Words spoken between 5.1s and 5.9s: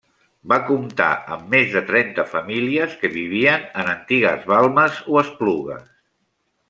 o esplugues.